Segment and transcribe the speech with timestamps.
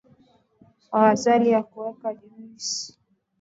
[0.91, 2.93] Glasi ya kuwekea juisi